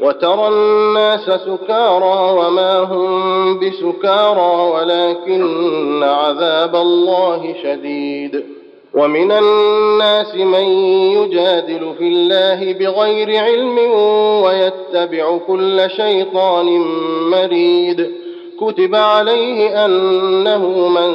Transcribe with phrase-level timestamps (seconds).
[0.00, 8.44] وترى الناس سكارى وما هم بسكارى ولكن عذاب الله شديد.
[8.94, 10.64] ومن الناس من
[11.12, 13.78] يجادل في الله بغير علم
[14.44, 16.66] ويتبع كل شيطان
[17.30, 18.10] مريد.
[18.60, 21.12] كتب عليه أنه من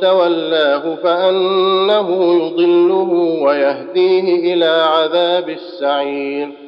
[0.00, 6.67] تولاه فأنه يضله ويهديه إلى عذاب السعير.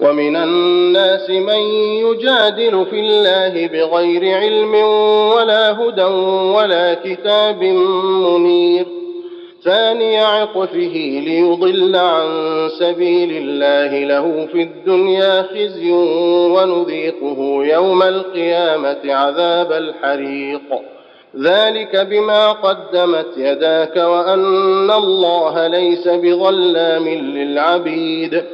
[0.00, 1.60] ومن الناس من
[2.06, 4.74] يجادل في الله بغير علم
[5.36, 6.04] ولا هدى
[6.56, 8.86] ولا كتاب منير.
[9.64, 12.28] ثاني عطفه ليضل عن
[12.78, 15.90] سبيل الله له في الدنيا خزي
[16.50, 20.80] ونذيقه يوم القيامة عذاب الحريق.
[21.40, 28.44] ذلك بما قدمت يداك وأن الله ليس بظلام للعبيد.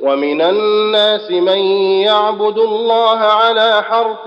[0.00, 1.58] ومن الناس من
[2.02, 4.24] يعبد الله على حرف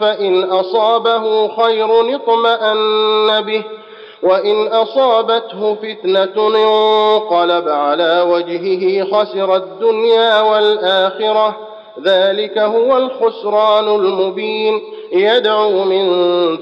[0.00, 3.64] فإن أصابه خير اطمأن به
[4.22, 11.56] وإن أصابته فتنة انقلب على وجهه خسر الدنيا والآخرة.
[12.04, 14.80] ذلك هو الخسران المبين.
[15.12, 16.06] يدعو من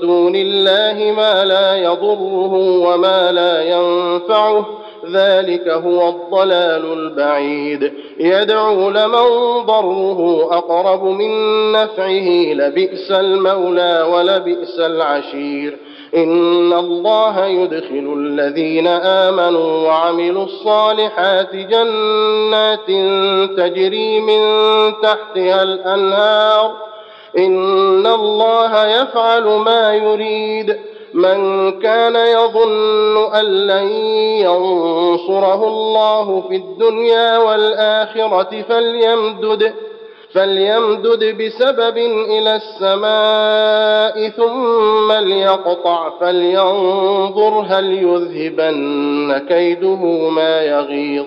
[0.00, 4.66] دون الله ما لا يضره وما لا ينفعه.
[5.12, 7.92] ذلك هو الضلال البعيد.
[8.20, 11.32] يدعو لمن ضره أقرب من
[11.72, 15.78] نفعه لبئس المولى ولبئس العشير.
[16.16, 22.86] إن الله يدخل الذين آمنوا وعملوا الصالحات جنات
[23.56, 24.42] تجري من
[25.02, 26.72] تحتها الأنهار.
[27.38, 30.76] إن الله يفعل ما يريد.
[31.14, 33.88] من كان يظن أن لن
[34.44, 39.72] ينصره الله في الدنيا والآخرة فليمدد
[40.32, 41.96] فليمدد بسبب
[42.28, 51.26] إلى السماء ثم ليقطع فلينظر هل يذهبن كيده ما يغيظ.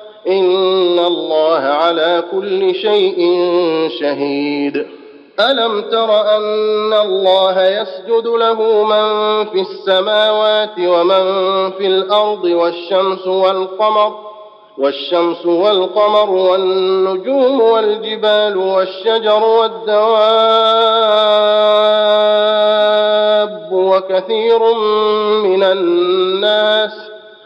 [0.27, 3.39] ان الله على كل شيء
[3.99, 4.87] شهيد.
[5.39, 11.23] الم تر ان الله يسجد له من في السماوات ومن
[11.71, 14.31] في الأرض والشمس والقمر
[14.77, 20.21] والشمس والقمر والنجوم والجبال والشجر والدواب
[23.71, 24.73] وكثير
[25.43, 27.10] من الناس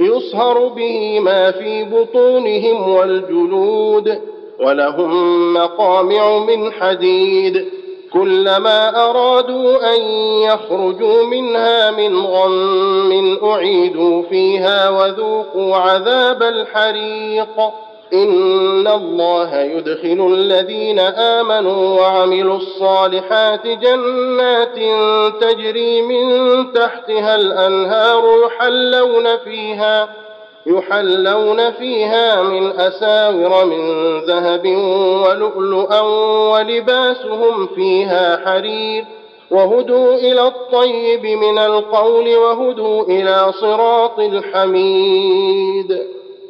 [0.00, 4.18] يصهر به ما في بطونهم والجلود
[4.60, 7.68] ولهم مقامع من حديد
[8.12, 10.00] كلما أرادوا أن
[10.42, 17.60] يخرجوا منها من غم أعيدوا فيها وذوقوا عذاب الحريق
[18.12, 24.76] ان الله يدخل الذين امنوا وعملوا الصالحات جنات
[25.40, 26.26] تجري من
[26.72, 30.08] تحتها الانهار يحلون فيها
[30.66, 34.66] يحلون فيها من أساور من ذهب
[35.26, 36.00] ولؤلؤا
[36.50, 39.04] ولباسهم فيها حرير.
[39.50, 46.19] وهدوا إلى الطيب من القول وهدوا إلى صراط الحميد.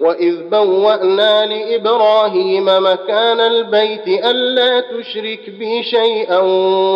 [0.00, 6.38] وإذ بوأنا لإبراهيم مكان البيت ألا تشرك بي شيئا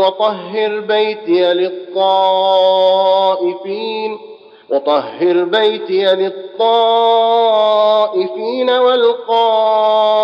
[0.01, 1.43] وطهر بيتي
[2.85, 4.19] للطائفين
[4.71, 6.71] وطهر بيتي للطائفين
[8.71, 10.21] والقائمين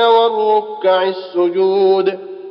[0.00, 2.18] والركع السجود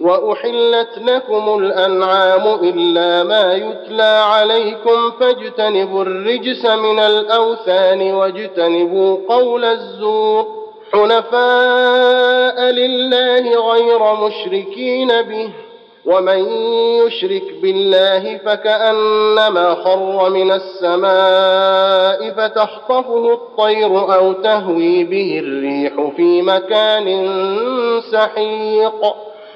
[0.00, 10.46] وأحلت لكم الأنعام إلا ما يتلى عليكم فاجتنبوا الرجس من الأوثان واجتنبوا قول الزور
[10.92, 15.48] حنفاء لله غير مشركين به
[16.06, 16.38] ومن
[17.06, 27.28] يشرك بالله فكأنما خر من السماء فتخطفه الطير أو تهوي به الريح في مكان
[28.12, 29.14] سحيق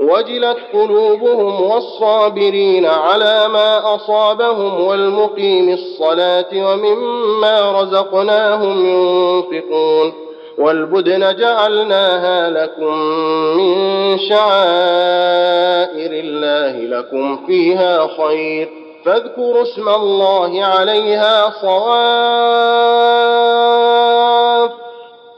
[0.00, 10.12] وجلت قلوبهم والصابرين على ما أصابهم والمقيم الصلاة ومما رزقناهم ينفقون
[10.58, 12.94] والبدن جعلناها لكم
[13.56, 18.68] من شعائر الله لكم فيها خير.
[19.04, 23.69] فاذكروا اسم الله عليها صواف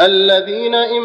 [0.00, 1.02] الذين إن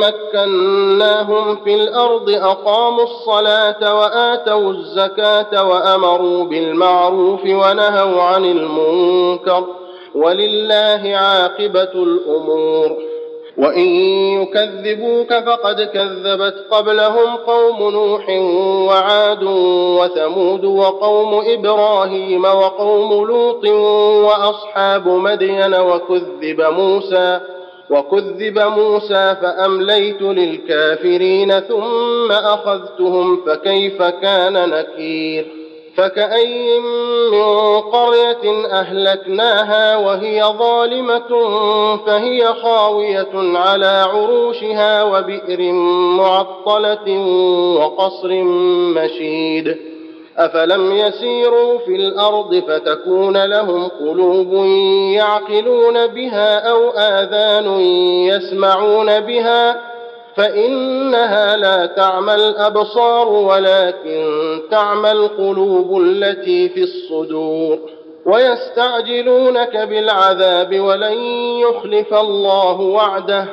[0.00, 9.64] مكناهم في الأرض أقاموا الصلاة وآتوا الزكاة وأمروا بالمعروف ونهوا عن المنكر
[10.14, 12.96] ولله عاقبة الأمور.
[13.58, 13.88] وإن
[14.42, 18.28] يكذبوك فقد كذبت قبلهم قوم نوح
[18.88, 19.42] وعاد
[19.98, 23.64] وثمود وقوم إبراهيم وقوم لوط
[24.24, 27.40] وأصحاب مدين وكذب موسى
[27.90, 35.46] وكذب موسى فأمليت للكافرين ثم أخذتهم فكيف كان نكير؟
[35.96, 36.78] فكأي
[37.32, 37.42] من
[37.80, 41.28] قرية أهلكناها وهي ظالمة
[41.96, 45.72] فهي خاوية على عروشها وبئر
[46.18, 47.18] معطلة
[47.78, 48.44] وقصر
[48.94, 49.93] مشيد.
[50.38, 54.54] أفلم يسيروا في الأرض فتكون لهم قلوب
[55.14, 57.80] يعقلون بها أو آذان
[58.28, 59.80] يسمعون بها
[60.36, 64.24] فإنها لا تعمى الأبصار ولكن
[64.70, 67.78] تعمى القلوب التي في الصدور
[68.26, 71.18] ويستعجلونك بالعذاب ولن
[71.60, 73.46] يخلف الله وعده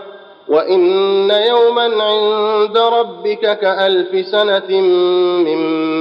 [0.47, 0.81] وإن
[1.31, 6.00] يوما عند ربك كألف سنة مما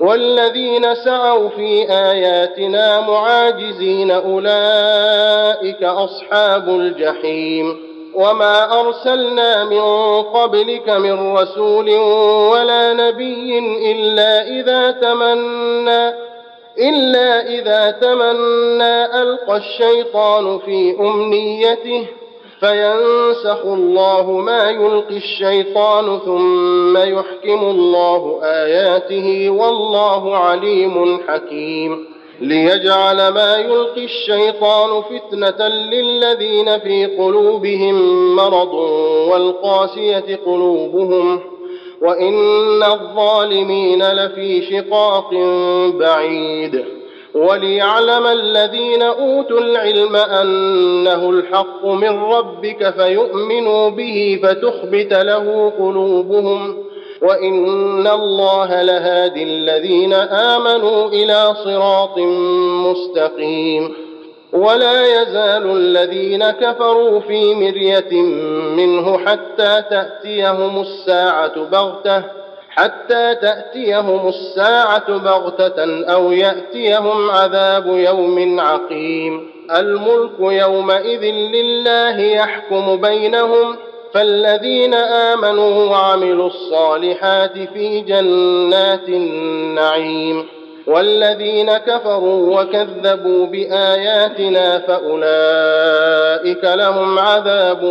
[0.00, 7.76] والذين سعوا في آياتنا معاجزين أولئك أصحاب الجحيم
[8.14, 9.80] وما أرسلنا من
[10.22, 11.90] قبلك من رسول
[12.50, 13.58] ولا نبي
[13.92, 16.14] إلا إذا تمنى
[16.78, 22.06] إلا إذا تمنى ألقى الشيطان في أمنيته
[22.64, 32.06] فينسخ الله ما يلقي الشيطان ثم يحكم الله آياته والله عليم حكيم.
[32.40, 37.96] ليجعل ما يلقي الشيطان فتنة للذين في قلوبهم
[38.36, 38.74] مرض
[39.30, 41.40] والقاسية قلوبهم
[42.02, 45.30] وإن الظالمين لفي شقاق
[45.98, 46.84] بعيد.
[47.34, 56.84] وليعلم الذين أوتوا العلم أنه الحق من ربك فيؤمنوا به فتخبت له قلوبهم
[57.22, 62.18] وإن الله لهادي الذين آمنوا إلى صراط
[62.86, 63.94] مستقيم.
[64.52, 68.22] ولا يزال الذين كفروا في مرية
[68.76, 72.43] منه حتى تأتيهم الساعة بغتة
[72.76, 79.50] حتى تأتيهم الساعة بغتة أو يأتيهم عذاب يوم عقيم.
[79.76, 83.76] الملك يومئذ لله يحكم بينهم
[84.14, 90.46] فالذين آمنوا وعملوا الصالحات في جنات النعيم.
[90.86, 97.84] والذين كفروا وكذبوا بآياتنا فأولئك لهم عذاب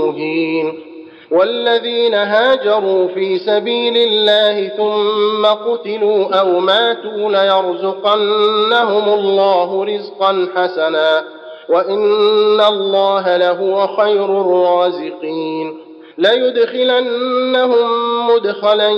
[0.00, 0.85] مهين.
[1.30, 11.24] والذين هاجروا في سبيل الله ثم قتلوا أو ماتوا ليرزقنهم الله رزقا حسنا
[11.68, 15.78] وإن الله لهو خير الرازقين.
[16.18, 17.88] ليدخلنهم
[18.26, 18.90] مدخلا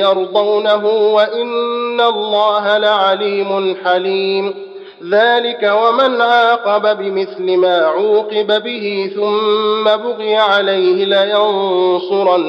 [0.00, 4.65] يرضونه وإن الله لعليم حليم.
[5.04, 12.48] ذلك ومن عاقب بمثل ما عوقب به ثم بغي عليه لينصرنه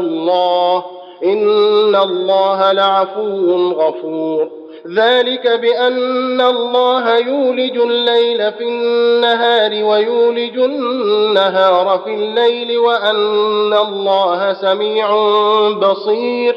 [0.00, 0.84] الله.
[1.24, 4.48] إن الله لعفو غفور.
[4.94, 15.16] ذلك بأن الله يولج الليل في النهار ويولج النهار في الليل وأن الله سميع
[15.70, 16.56] بصير.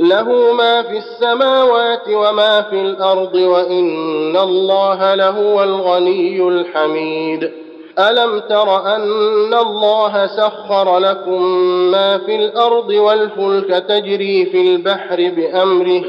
[0.00, 7.50] له ما في السماوات وما في الأرض وإن الله لهو الغني الحميد.
[7.98, 11.42] ألم تر أن الله سخر لكم
[11.90, 16.04] ما في الأرض والفلك تجري في البحر بأمره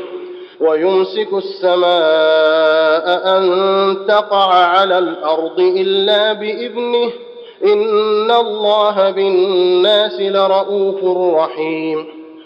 [0.60, 7.12] ويمسك السماء أن تقع على الأرض إلا بإذنه
[7.66, 11.04] إن الله بالناس لرءوف
[11.36, 12.21] رحيم.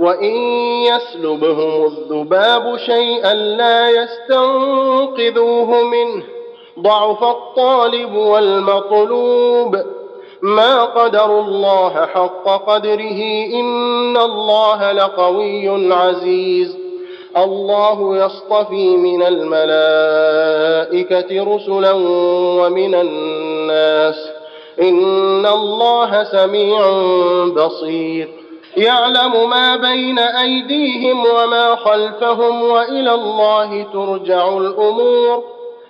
[0.00, 0.34] وان
[0.82, 6.22] يسلبهم الذباب شيئا لا يستنقذوه منه
[6.78, 9.76] ضعف الطالب والمطلوب
[10.42, 13.20] ما قدروا الله حق قدره
[13.60, 16.76] ان الله لقوي عزيز
[17.36, 20.74] الله يصطفي من الملائكه
[21.54, 21.92] رسلا
[22.60, 24.30] ومن الناس
[24.82, 26.80] ان الله سميع
[27.46, 28.39] بصير
[28.76, 35.44] يعلم ما بين أيديهم وما خلفهم وإلى الله ترجع الأمور.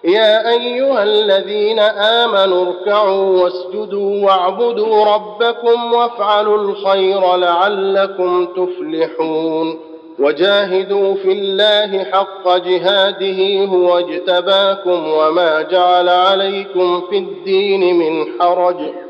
[0.05, 9.81] يا أيها الذين آمنوا اركعوا واسجدوا واعبدوا ربكم وافعلوا الخير لعلكم تفلحون.
[10.19, 19.10] وجاهدوا في الله حق جهاده هو اجتباكم وما جعل عليكم في الدين من حرج.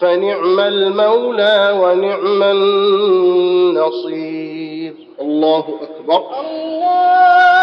[0.00, 2.42] فنعم المولى ونعم
[3.76, 4.94] النصير.
[5.20, 6.22] الله أكبر.
[6.40, 7.53] الله